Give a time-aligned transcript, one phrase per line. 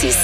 [0.00, 0.16] 6.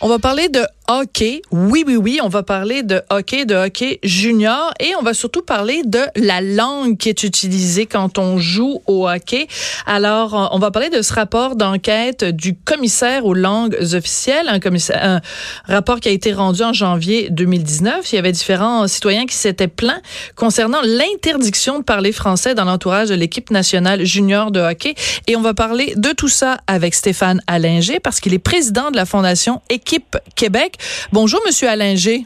[0.00, 1.42] On va parler de hockey.
[1.50, 5.42] Oui, oui, oui, on va parler de hockey, de hockey junior et on va surtout
[5.42, 9.46] parler de la langue qui est utilisée quand on joue au hockey.
[9.86, 14.60] Alors, on va parler de ce rapport d'enquête du commissaire aux langues officielles, un,
[14.94, 15.20] un
[15.66, 18.12] rapport qui a été rendu en janvier 2019.
[18.12, 20.00] Il y avait différents citoyens qui s'étaient plaints
[20.36, 24.94] concernant l'interdiction de parler français dans l'entourage de l'équipe nationale junior de hockey.
[25.26, 28.96] Et on va parler de tout ça avec Stéphane Allinger parce qu'il est président de
[28.96, 30.76] la Fondation Équipe Québec.
[31.12, 32.24] Bonjour, Monsieur Allinger.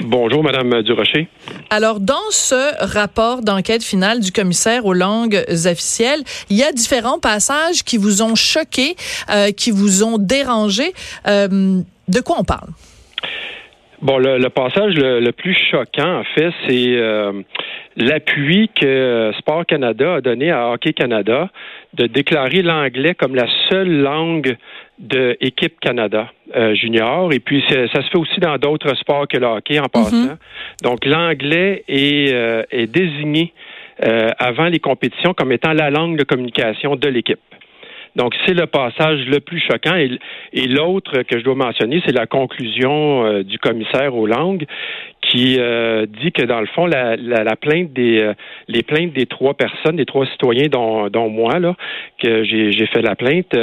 [0.00, 1.26] Bonjour, Madame Durocher.
[1.70, 7.18] Alors, dans ce rapport d'enquête finale du commissaire aux langues officielles, il y a différents
[7.18, 8.94] passages qui vous ont choqué,
[9.30, 10.92] euh, qui vous ont dérangé.
[11.26, 12.68] Euh, de quoi on parle?
[14.00, 17.32] Bon, le, passage le, plus choquant, en fait, c'est euh,
[17.96, 21.50] l'appui que Sport Canada a donné à Hockey Canada
[21.94, 24.56] de déclarer l'anglais comme la seule langue
[24.98, 27.32] de équipe Canada euh, junior.
[27.32, 30.16] Et puis, ça se fait aussi dans d'autres sports que le hockey en passant.
[30.16, 30.36] Mhm.
[30.82, 33.52] Donc, l'anglais est, euh, est désigné
[34.04, 37.40] euh, avant les compétitions comme étant la langue de communication de l'équipe.
[38.18, 39.94] Donc, c'est le passage le plus choquant.
[39.94, 44.66] Et, l'autre que je dois mentionner, c'est la conclusion euh, du commissaire aux langues
[45.22, 47.16] qui euh, dit que dans le fond, la,
[47.56, 48.34] plainte des euh,
[48.66, 51.76] les plaintes des trois personnes, des trois citoyens, dont, dont moi, là,
[52.20, 53.54] que j'ai fait la plainte,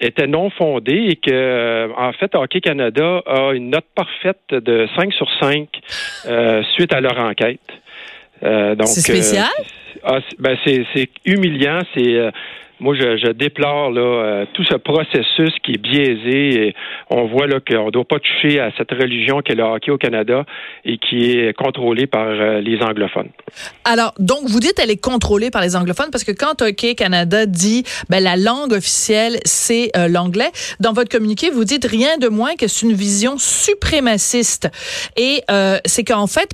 [0.00, 5.12] étaient non fondées et que en fait, Hockey Canada a une note parfaite de 5
[5.14, 5.68] sur 5
[6.74, 7.60] suite à leur enquête.
[8.42, 9.48] c'est spécial?
[10.04, 12.30] Ah, ben c'est humiliant, c'est
[12.78, 16.68] moi, je, déplore là, euh, tout ce processus qui est biaisé.
[16.68, 16.74] Et
[17.10, 19.98] on voit là qu'on ne doit pas toucher à cette religion qu'est le hockey au
[19.98, 20.44] Canada
[20.84, 23.30] et qui est contrôlée par euh, les anglophones.
[23.84, 27.46] Alors, donc, vous dites elle est contrôlée par les anglophones parce que quand Hockey Canada
[27.46, 32.28] dit ben, la langue officielle, c'est euh, l'anglais, dans votre communiqué, vous dites rien de
[32.28, 34.68] moins que c'est une vision suprémaciste.
[35.16, 35.42] Et
[35.84, 36.50] c'est qu'en fait,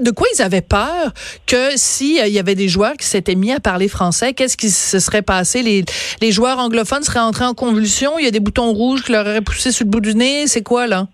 [0.00, 1.12] de quoi ils avaient peur
[1.46, 4.68] que s'il euh, y avait des joueurs qui s'étaient mis à parler français, qu'est-ce qui
[4.68, 5.62] se serait passé?
[5.62, 8.18] Les, joueurs anglophones seraient entrés en convulsion?
[8.18, 10.46] Il y a des boutons rouges qui leur auraient poussé sur le bout du nez?
[10.46, 11.06] C'est quoi, là?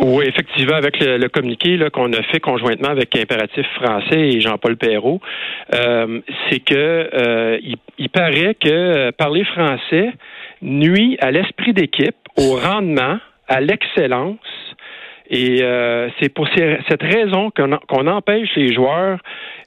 [0.00, 5.20] Oui, effectivement, avec le, communiqué qu'on a fait conjointement avec Impératif français et Jean-Paul Perrault,
[5.74, 6.74] euh, c'est que
[7.14, 7.58] euh,
[7.98, 10.12] il, paraît que parler français
[10.60, 13.18] nuit à l'esprit d'équipe, au rendement,
[13.48, 14.38] à l'excellence
[15.30, 19.18] et euh, c'est pour cette raison qu'on empêche les joueurs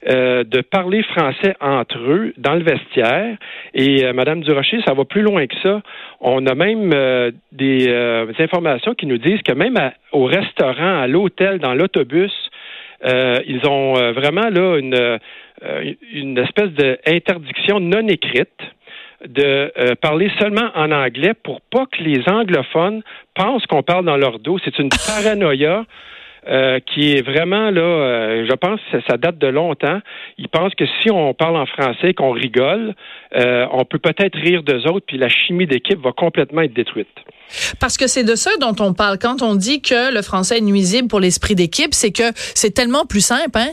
[0.08, 3.36] euh, de parler français entre eux dans le vestiaire.
[3.72, 5.80] Et euh, Madame Durocher, ça va plus loin que ça.
[6.20, 6.90] On a même
[7.52, 7.88] des,
[8.40, 9.78] informations qui nous disent que même
[10.10, 12.32] au restaurant, à l'hôtel, dans l'autobus,
[13.04, 15.18] ils ont vraiment là une,
[16.12, 18.48] une espèce d'interdiction non écrite
[19.28, 23.02] de euh, parler seulement en anglais pour pas que les anglophones
[23.34, 24.58] pensent qu'on parle dans leur dos.
[24.64, 25.84] C'est une paranoïa.
[26.48, 30.00] Euh, qui est vraiment là, euh, je pense que ça date de longtemps.
[30.38, 32.96] Ils pensent que si on parle en français, qu'on rigole,
[33.32, 37.06] on peut peut-être rire d'eux autres, puis la chimie d'équipe va complètement être détruite.
[37.78, 39.18] Parce que c'est de ça dont on parle.
[39.18, 43.06] Quand on dit que le français est nuisible pour l'esprit d'équipe, c'est que c'est tellement
[43.06, 43.70] plus simple, hein?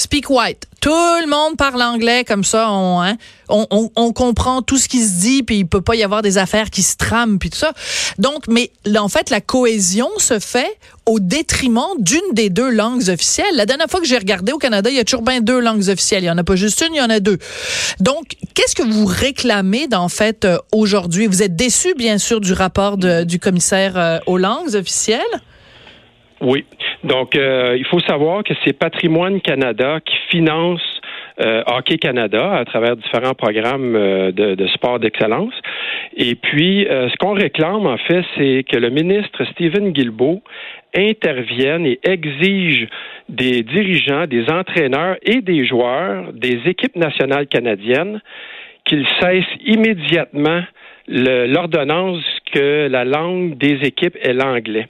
[0.00, 0.66] Speak white.
[0.80, 2.68] Tout le monde parle anglais comme ça.
[2.68, 3.18] Hein,
[3.50, 6.22] on, on, on, comprend tout ce qui se dit, puis il peut pas y avoir
[6.22, 7.74] des affaires qui se trament, puis tout ça.
[8.16, 13.54] Donc, mais en fait, la cohésion se fait au détriment d'une des deux langues officielles.
[13.56, 15.86] La dernière fois que j'ai regardé au Canada, il y a toujours bien deux langues
[15.90, 16.24] officielles.
[16.24, 17.36] Il y en a pas juste une, il y en a deux.
[18.00, 21.26] Donc, qu'est-ce que vous réclamez, en fait, euh, aujourd'hui?
[21.26, 25.20] Vous êtes déçu, bien sûr, du rapport du commissaire euh, aux langues officielles?
[26.40, 26.64] Oui.
[27.04, 30.80] Donc, euh, il faut savoir que c'est Patrimoine Canada qui finance
[31.40, 35.52] euh, Hockey Canada à travers différents programmes euh, de, sport d'excellence.
[36.16, 40.42] Et puis, ce qu'on réclame, en fait, c'est que le ministre Stephen Guilbeault
[40.94, 42.88] intervienne et exige
[43.28, 48.20] des dirigeants, des entraîneurs et des joueurs des équipes nationales canadiennes
[48.84, 50.62] qu'ils cessent immédiatement
[51.06, 54.88] l'ordonnance que la langue des équipes est l'anglais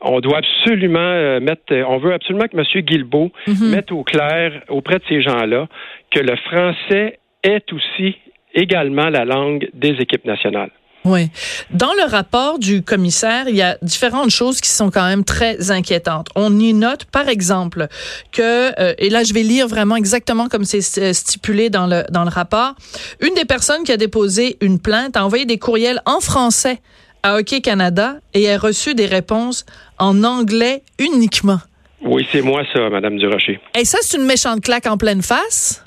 [0.00, 2.82] on doit absolument euh, mettre, euh, on veut absolument que M.
[2.82, 3.70] Guilbeault mhm.
[3.70, 5.68] mette au clair auprès de ces gens-là
[6.10, 8.16] que le français est aussi
[8.54, 10.70] également la langue des équipes nationales.
[11.06, 11.30] Oui.
[11.70, 15.70] Dans le rapport du commissaire, il y a différentes choses qui sont quand même très
[15.70, 16.26] inquiétantes.
[16.34, 17.86] On y note, par exemple,
[18.32, 22.24] que, euh, et là je vais lire vraiment exactement comme c'est stipulé dans le, dans
[22.24, 22.74] le rapport,
[23.20, 26.80] une des personnes qui a déposé une plainte a envoyé des courriels en français
[27.26, 29.66] à Hockey Canada et a reçu des réponses
[29.98, 31.58] en anglais uniquement.
[32.00, 33.58] Oui, c'est moi ça, Madame Durocher.
[33.76, 35.82] Et ça, c'est une méchante claque en pleine face?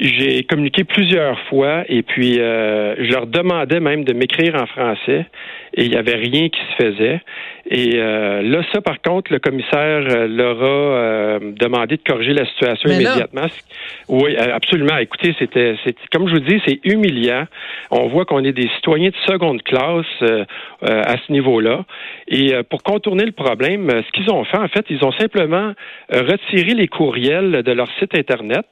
[0.00, 5.26] J'ai communiqué plusieurs fois et puis euh, je leur demandais même de m'écrire en français
[5.78, 7.20] et il n'y avait rien qui se faisait.
[7.70, 12.32] Et euh, là, ça, par contre, le commissaire euh, leur a euh, demandé de corriger
[12.32, 13.46] la situation immédiatement.
[14.08, 14.96] Oui, absolument.
[14.96, 15.76] Écoutez, c'était,
[16.10, 17.44] comme je vous dis, c'est humiliant.
[17.92, 20.06] On voit qu'on est des citoyens de seconde classe
[20.82, 21.84] à ce niveau-là.
[22.26, 25.72] Et pour contourner le problème, ce qu'ils ont fait, en fait, ils ont simplement
[26.10, 28.66] retiré les courriels de leur site Internet.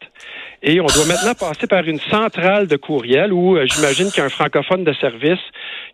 [0.62, 4.24] Et on doit maintenant passer par une centrale de courriel où j'imagine qu'il y a
[4.24, 5.40] un francophone de service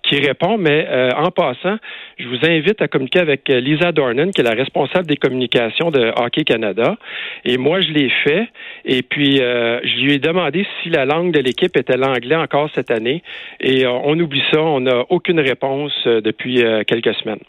[0.03, 0.59] qui répond.
[0.59, 1.79] Mais en passant,
[2.19, 5.91] je vous invite à communiquer avec euh, Lisa Dornan, qui est la responsable des communications
[5.91, 6.97] de Hockey Canada.
[7.45, 8.49] Et moi, je l'ai fait.
[8.85, 12.71] Et puis, euh, je lui ai demandé si la langue de l'équipe était l'anglais encore
[12.75, 13.23] cette année.
[13.61, 14.61] Et euh, on oublie ça.
[14.61, 17.41] On n'a aucune réponse depuis quelques semaines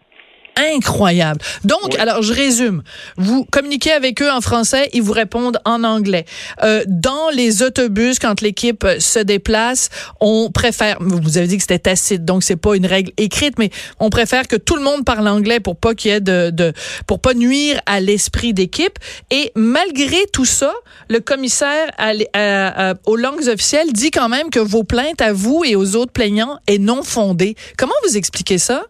[0.56, 1.42] incroyable.
[1.64, 2.84] Donc, alors je résume.
[3.18, 6.26] Vous communiquez avec eux en français, ils vous répondent en anglais.
[6.64, 9.90] Euh, dans les autobus, quand l'équipe se déplace,
[10.20, 10.98] on préfère.
[11.00, 13.70] Vous avez dit que c'était tacite, donc c'est pas une règle écrite, mais
[14.00, 16.74] on préfère que tout le monde parle anglais pour pas qu'il y ait de, de
[17.08, 18.98] pour pas nuire à l'esprit d'équipe.
[19.32, 20.74] Et malgré tout ça,
[21.10, 25.76] le commissaire à, aux langues officielles dit quand même que vos plaintes à vous et
[25.76, 27.56] aux autres plaignants est non fondée.
[27.78, 28.84] Comment vous expliquez ça?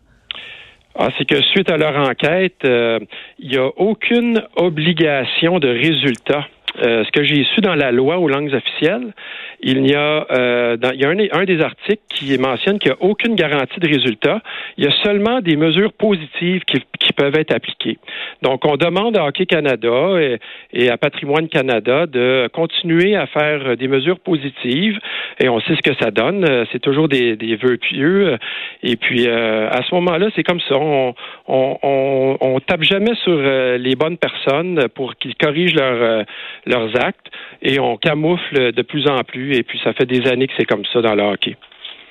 [0.95, 2.99] Ah, c'est que suite à leur enquête, euh,
[3.39, 6.47] il n'y a aucune obligation de résultat.
[6.81, 9.13] Euh, ce que j'ai su dans la loi aux langues officielles,
[9.61, 12.97] il y a, euh, il y a un, un, des articles qui mentionne qu'il n'y
[12.97, 14.41] a aucune garantie de résultat.
[14.77, 17.97] Il y a seulement des mesures positives qui, qui peuvent être appliquées.
[18.41, 20.39] Donc, on demande à Hockey Canada et,
[20.73, 24.99] et, à Patrimoine Canada de continuer à faire des mesures positives
[25.39, 26.65] et on sait ce que ça donne.
[26.71, 28.37] C'est toujours des, des vœux pieux.
[28.81, 30.75] Et puis, euh, à ce moment-là, c'est comme ça.
[30.75, 31.13] On,
[31.47, 36.25] on, on, on, tape jamais sur euh, les bonnes personnes pour qu'ils corrigent leur,
[36.65, 37.27] leurs actes
[37.61, 40.65] et on camoufle de plus en plus et puis ça fait des années que c'est
[40.65, 41.57] comme ça dans le hockey.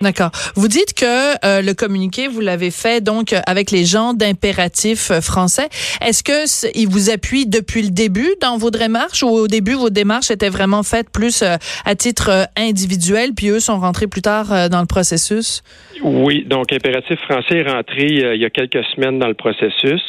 [0.02, 0.30] D'accord.
[0.56, 5.20] Vous dites que euh, le communiqué, vous l'avez fait donc avec les gens d'impératif euh,
[5.20, 5.68] français.
[6.04, 9.90] Est-ce que ils vous appuient depuis le début dans vos démarches ou au début vos
[9.90, 11.54] démarches étaient vraiment faites plus euh,
[11.84, 15.62] à titre individuel, puis eux sont rentrés plus tard dans le processus?
[16.02, 20.02] Oui, donc impératif français est rentré il y a quelques semaines dans le processus.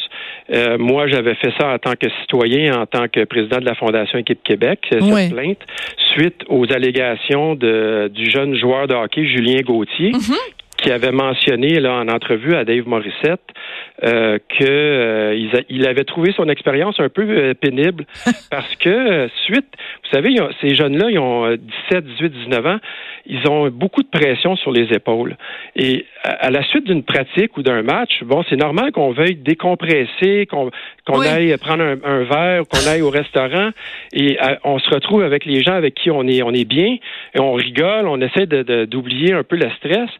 [0.78, 4.18] Moi, j'avais fait ça en tant que citoyen, en tant que président de la Fondation
[4.18, 5.58] Équipe Québec, cette plainte,
[6.14, 10.36] suite aux allégations de, du jeune joueur de hockey Julien Gauthier, mhm.
[10.76, 13.40] qui avait mentionné là en entrevue à Dave Morissette
[14.02, 18.06] euh, que euh, il, avait trouvé son expérience un peu euh, pénible
[18.50, 19.68] parce que suite,
[20.14, 21.50] vous savez, ces jeunes-là, ils ont
[21.90, 22.78] 17, 18, 19 ans,
[23.26, 25.36] ils ont beaucoup de pression sur les épaules.
[25.76, 30.46] Et à, la suite d'une pratique ou d'un match, bon, c'est normal qu'on veuille décompresser,
[30.46, 30.70] qu'on
[31.20, 33.70] aille prendre un, verre, qu'on aille au restaurant,
[34.12, 36.96] et on se retrouve avec les gens avec qui on est on est bien,
[37.34, 40.10] et on rigole, on essaie de d'oublier un peu le stress.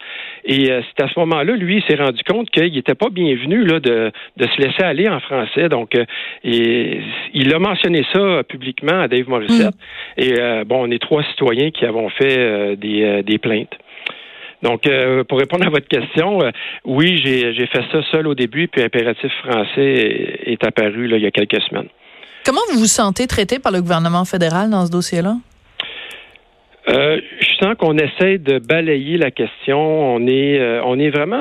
[0.45, 3.81] Et c'est à ce moment-là, lui, il s'est rendu compte qu'il n'était pas bienvenu là
[3.81, 5.69] de, de se laisser aller en français.
[5.69, 5.95] Donc,
[6.45, 7.01] et,
[7.33, 9.75] il a mentionné ça publiquement à Dave Morissette.
[9.75, 9.84] Mm.
[10.17, 10.35] Et
[10.65, 13.75] bon, on est trois citoyens qui avons fait des euh, des, plaintes.
[14.63, 16.51] Donc, euh, pour répondre à votre question, euh,
[16.85, 21.31] oui, j'ai fait ça seul au début, puis Impératif français est, apparu il y a
[21.31, 21.89] quelques semaines.
[22.45, 25.37] Comment vous vous sentez traité par le gouvernement fédéral dans ce dossier-là?
[26.89, 29.79] Euh, je sens qu'on essaie de balayer la question.
[29.79, 31.37] On est, euh, on est vraiment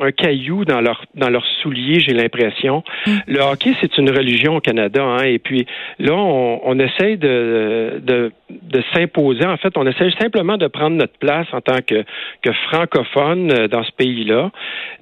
[0.00, 2.82] un, caillou dans leur dans leur soulier, j'ai l'impression.
[3.06, 3.12] Mm.
[3.26, 5.66] Le hockey, c'est une religion au Canada, hein, et puis
[5.98, 9.44] là, on, on essaie de, de, de s'imposer.
[9.44, 12.04] En fait, on essaie simplement de prendre notre place en tant que,
[12.42, 14.50] que francophone euh, dans ce pays-là,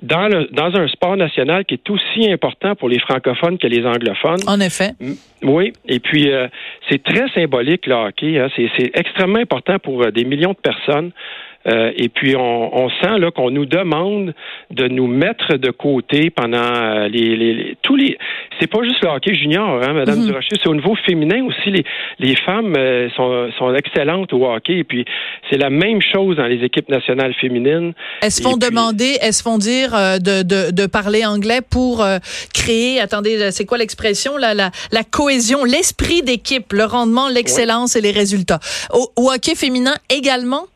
[0.03, 3.87] dans le dans un sport national qui est aussi important pour les francophones que les
[3.87, 4.41] anglophones.
[4.49, 4.93] En effet.
[5.43, 6.49] Oui, et puis euh,
[6.89, 8.39] c'est très symbolique le hockey.
[8.39, 8.49] Hein.
[8.57, 11.13] C'est extrêmement important pour euh, des millions de personnes.
[11.67, 14.35] Euh, et puis on, on sent là qu'on nous demande
[14.71, 18.17] de nous mettre de côté pendant euh, les, les, tous les.
[18.61, 20.57] C'est pas juste le hockey junior, hein, Madame mm Durocher.
[20.63, 21.71] C'est au niveau féminin aussi.
[21.71, 21.85] Les,
[22.21, 24.79] les femmes euh, sont, sont excellentes au hockey.
[24.79, 25.05] Et puis
[25.51, 27.95] c'est la même chose dans les équipes nationales féminines.
[28.23, 32.05] Elles se font demander, elles se font dire de, de, de parler anglais pour
[32.55, 33.01] créer.
[33.01, 38.13] Attendez, c'est quoi l'expression là la, la cohésion, l'esprit d'équipe, le rendement, l'excellence et les
[38.13, 38.61] résultats?
[38.93, 40.67] Au, au hockey féminin également?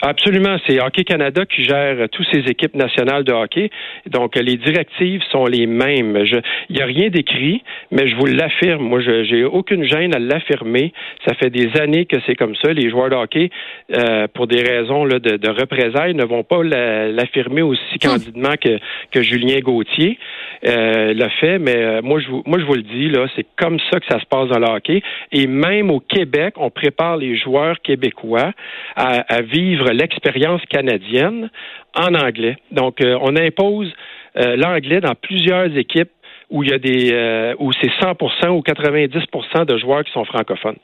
[0.00, 3.70] Absolument, c'est Hockey Canada qui gère tous ces équipes nationales de hockey.
[4.06, 6.16] Donc les directives sont les mêmes.
[6.68, 8.82] il n'y a rien d'écrit, mais je vous l'affirme.
[8.82, 10.92] Moi, je j'ai aucune gêne à l'affirmer.
[11.26, 12.72] Ça fait des années que c'est comme ça.
[12.72, 13.50] Les joueurs de hockey,
[13.96, 18.12] euh, pour des raisons là, de, de représailles, ne vont pas l'affirmer aussi hum.
[18.12, 18.78] candidement que,
[19.10, 20.18] que Julien Gauthier
[20.64, 21.58] euh, l'a fait.
[21.58, 24.06] Mais euh, moi, je vous, moi, je vous le dis là, c'est comme ça que
[24.06, 25.02] ça se passe dans le hockey.
[25.32, 28.52] Et même au Québec, on prépare les joueurs québécois
[28.94, 31.50] à, à vivre l'expérience canadienne
[31.94, 32.56] en anglais.
[32.72, 33.92] Donc, euh, on impose
[34.36, 36.10] euh, l'anglais dans plusieurs équipes
[36.50, 40.24] où il y a des euh, où c'est 100% ou 90% de joueurs qui sont
[40.24, 40.78] francophones.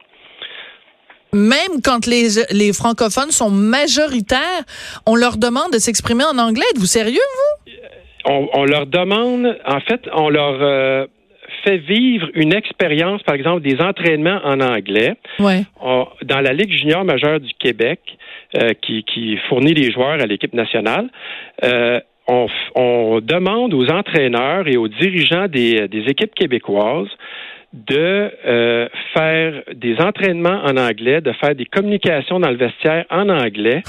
[1.32, 4.62] Même quand les, les francophones sont majoritaires,
[5.06, 6.64] on leur demande de s'exprimer en anglais.
[6.73, 7.73] Êtes-vous sérieux, vous?
[8.26, 11.08] On, on, leur demande, en fait, on leur
[11.62, 15.14] fait vivre une expérience, par exemple, des entraînements en anglais.
[15.38, 15.62] Ouais.
[16.23, 18.00] dans la Ligue junior majeure du Québec,
[18.56, 21.08] euh, qui, qui, fournit les joueurs à l'équipe nationale,
[21.64, 22.46] euh, on,
[22.76, 27.11] on, demande aux entraîneurs et aux dirigeants des, des équipes québécoises
[27.73, 33.28] de euh, faire des entraînements en anglais, de faire des communications dans le vestiaire en
[33.28, 33.82] anglais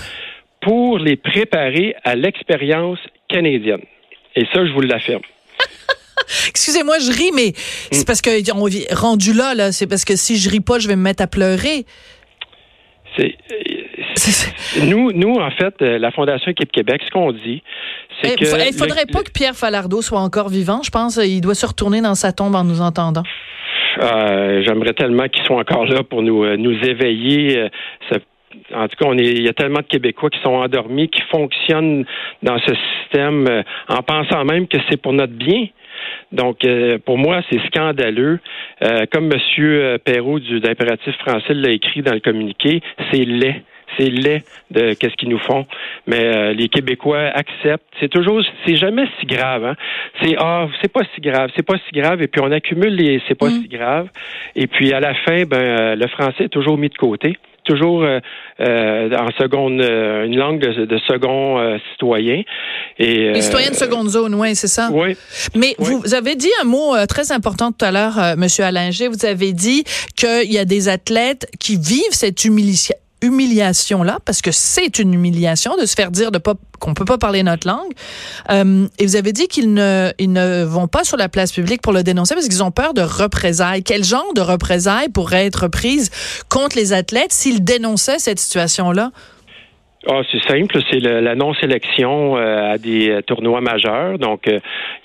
[0.62, 3.84] pour les préparer à l'expérience canadienne.
[4.36, 5.22] Et ça, je vous l'affirme.
[6.50, 7.54] Excusez-moi, je ris, mais
[7.92, 8.06] c'est mm.
[8.06, 10.96] parce que on rendu là, là, c'est parce que si je ris pas, je vais
[10.96, 11.86] me mettre à pleurer.
[13.18, 13.36] C'est
[14.86, 17.64] nous, nous, en fait, euh, la Fondation Équipe Québec, ce qu'on dit,
[18.22, 18.68] c'est eh, que.
[18.68, 20.82] Il faudrait pas que Pierre Falardeau soit encore vivant.
[20.84, 23.24] Je pense il doit se retourner dans sa tombe en nous entendant.
[24.02, 27.70] Euh, j'aimerais tellement qu'il soit encore là pour nous, euh, nous éveiller.
[28.74, 31.22] en tout cas, on est, il y a tellement de Québécois qui sont endormis, qui
[31.32, 32.06] fonctionnent
[32.44, 35.68] dans ce système en pensant même que c'est pour notre bien.
[36.32, 38.40] Donc, euh, pour moi, c'est scandaleux.
[38.84, 39.98] Euh, comme M.
[40.04, 43.64] Perrault du l'impératif français l'a écrit dans le communiqué, c'est laid
[43.98, 45.66] c'est laid de qu'est-ce qu'ils nous font.
[46.08, 47.86] Mais euh, les Québécois acceptent.
[48.00, 49.64] C'est toujours, c'est jamais si grave.
[49.64, 49.76] Hein?
[50.22, 52.22] C'est ah, c'est pas si grave, c'est pas si grave.
[52.22, 53.62] Et puis on accumule les, c'est pas mm.
[53.62, 54.10] si grave.
[54.56, 58.20] Et puis à la fin, ben le français est toujours mis de côté toujours euh,
[58.62, 62.44] euh, en seconde, euh, une langue de, de second citoyen.
[62.98, 64.90] Et, Les citoyens de seconde zone, oui, c'est ça.
[64.94, 65.18] Oui.
[65.56, 69.10] Mais vous avez dit un mot très important tout à l'heure, Monsieur Allinger.
[69.10, 69.84] Vous avez dit
[70.16, 75.76] qu'il y a des athlètes qui vivent cette humiliation humiliation-là, parce que c'est une humiliation
[75.78, 77.92] de se faire dire de pas qu'on peut pas parler notre langue.
[78.52, 81.82] Euh, et vous avez dit qu'ils ne, ils ne vont pas sur la place publique
[81.82, 83.84] pour le dénoncer parce qu'ils ont peur de représailles.
[83.84, 86.12] Quel genre de représailles pourrait être prise
[86.50, 89.12] contre les athlètes s'ils dénonçaient cette situation-là?
[90.08, 94.20] Ah, c'est simple, c'est la non-sélection euh, à des euh, tournois majeurs.
[94.20, 94.48] Donc,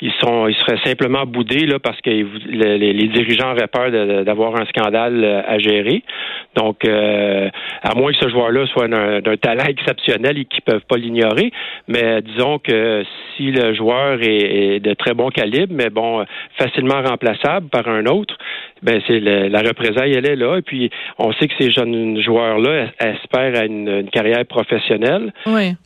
[0.02, 3.90] ils sont, ils seraient simplement boudés là parce que les, les, dirigeants auraient peur
[4.24, 6.02] d'avoir un scandale à gérer.
[6.56, 11.52] Donc, à moins que ce joueur-là soit d'un talent exceptionnel et qu'ils peuvent pas l'ignorer,
[11.86, 13.04] mais disons que
[13.36, 16.24] si le joueur est, de très bon calibre, mais bon,
[16.58, 18.36] facilement remplaçable par un autre,
[18.82, 20.56] ben c'est la représaille, elle est là.
[20.56, 25.32] Et puis, on sait que ces jeunes joueurs-là espèrent à une carrière professionnelle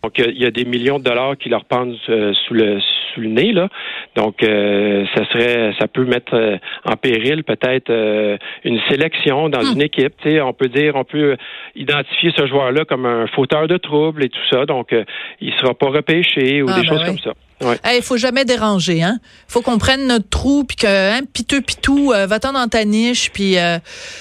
[0.02, 3.20] donc, il y a des millions de dollars qui leur pendent euh, sous le sous
[3.20, 3.68] le nez là.
[4.16, 7.90] Donc, euh, ça serait, ça peut mettre euh, en péril peut-être
[8.64, 9.74] une sélection dans hmm.
[9.74, 10.14] une équipe.
[10.22, 11.36] Tu on peut dire, on peut
[11.76, 14.66] identifier ce joueur-là comme un fauteur de troubles et tout ça.
[14.66, 14.94] Donc,
[15.40, 17.32] il sera pas repêché ou ah, des ben choses comme ça.
[17.94, 19.18] Il faut jamais déranger, hein.
[19.48, 23.30] Faut qu'on prenne notre trou puis que hein, piteux pitou, euh, va-t'en dans ta niche
[23.32, 23.78] puis euh,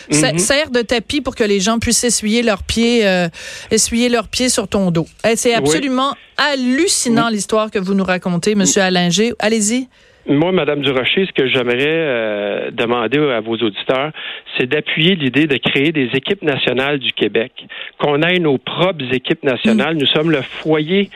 [0.10, 3.28] mm de tapis pour que les gens puissent essuyer leurs pieds, euh,
[3.72, 5.08] essuyer leurs pieds sur ton dos.
[5.36, 9.34] c'est absolument hallucinant l'histoire que vous nous racontez, Monsieur Allinger.
[9.40, 9.88] Allez-y.
[10.26, 14.12] Moi, Madame Durocher, ce que j'aimerais euh, demander à vos auditeurs,
[14.58, 17.52] c'est d'appuyer l'idée de créer des équipes nationales du Québec,
[17.98, 19.96] qu'on ait nos propres équipes nationales.
[19.96, 20.00] Mm.
[20.00, 21.10] Nous sommes le foyer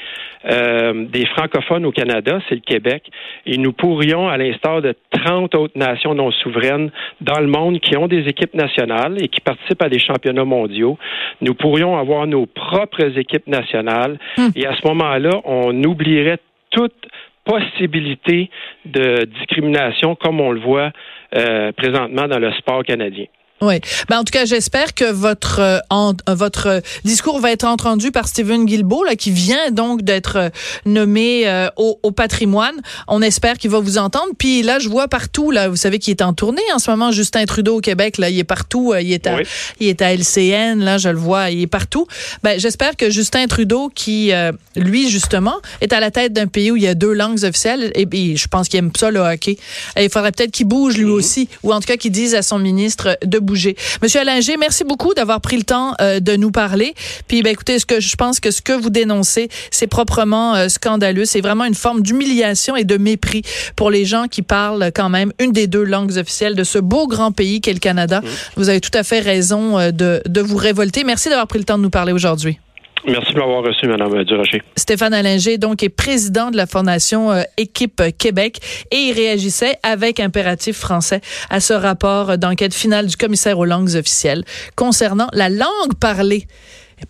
[0.46, 3.04] euh, des francophones au Canada, c'est le Québec,
[3.46, 7.96] et nous pourrions, à l'instar de 30 autres nations non souveraines dans le monde qui
[7.98, 10.98] ont des équipes nationales et qui participent à des championnats mondiaux,
[11.42, 14.48] nous pourrions avoir nos propres équipes nationales, mm.
[14.56, 16.40] et à ce moment-là, on oublierait
[16.72, 17.08] toute
[17.48, 18.50] possibilité
[18.86, 20.92] de discrimination comme on le voit
[21.36, 23.26] euh, présentement dans le sport canadien.
[23.60, 23.82] Oui.
[24.08, 28.28] Ben, en tout cas, j'espère que votre euh, euh, votre discours va être entendu par
[28.28, 30.50] Stephen Guilbeault, là, qui vient donc d'être euh,
[30.86, 31.46] nommé
[31.76, 32.76] au, au, patrimoine.
[33.08, 34.34] On espère qu'il va vous entendre.
[34.38, 37.12] Puis là, je vois partout, là, vous savez qu'il est en tournée en ce moment,
[37.12, 38.94] Justin Trudeau au Québec, là, il est partout.
[39.00, 39.40] il est à,
[39.80, 42.08] il est à LCN, là, je le vois, il est partout.
[42.44, 44.32] Ben, j'espère que Justin Trudeau, qui,
[44.76, 47.92] lui, justement, est à la tête d'un pays où il y a deux langues officielles,
[47.96, 49.58] et, et je pense qu'il aime ça, le hockey.
[49.96, 51.10] Et il faudrait peut-être qu'il bouge lui mm-hmm.
[51.10, 53.76] aussi, ou en tout cas qu'il dise à son ministre de bouger.
[54.04, 56.94] Monsieur Allinger, merci beaucoup d'avoir pris le temps euh, de nous parler.
[57.28, 60.70] Puis, ben, écoutez, ce que je pense que ce que vous dénoncez, c'est proprement euh,
[60.70, 61.26] scandaleux.
[61.26, 63.42] C'est vraiment une forme d'humiliation et de mépris
[63.76, 67.08] pour les gens qui parlent quand même une des deux langues officielles de ce beau
[67.08, 68.22] grand pays qu'est le Canada.
[68.22, 68.28] Mmh.
[68.58, 71.04] Vous avez tout à fait raison euh, de, de vous révolter.
[71.04, 72.60] Merci d'avoir pris le temps de nous parler aujourd'hui.
[73.06, 74.62] Merci de m'avoir reçu, Mme Durocher.
[74.76, 78.60] Stéphane Allinger, donc, est président de la Fondation euh, Équipe Québec
[78.92, 83.96] et il réagissait avec impératif français à ce rapport d'enquête finale du commissaire aux langues
[83.96, 84.44] officielles
[84.76, 86.48] concernant la langue parlée,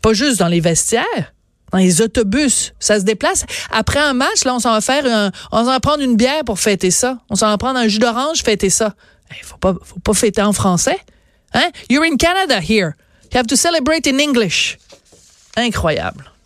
[0.02, 1.34] pas juste dans les vestiaires,
[1.72, 2.74] dans les autobus.
[2.80, 3.46] Ça se déplace.
[3.72, 6.44] Après un match, là, on s'en va faire un, on s'en va prendre une bière
[6.46, 7.20] pour fêter ça.
[7.30, 8.94] On s'en va prendre un jus d'orange, fêter ça.
[9.32, 10.98] Il faut pas, faut pas fêter en français.
[11.54, 11.70] Hein?
[11.90, 12.94] You're in Canada here.
[13.34, 14.78] You have to celebrate in English.
[15.58, 16.37] Incroyable.